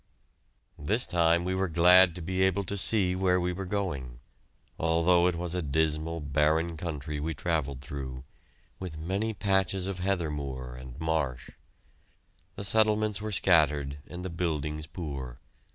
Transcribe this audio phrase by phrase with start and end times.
[0.79, 4.15] This time we were glad to be able to see where we were going,
[4.79, 8.23] although it was a dismal, barren country we travelled through,
[8.79, 11.51] with many patches of heather moor and marsh.
[12.55, 15.37] The settlements were scattered and the buildings poor.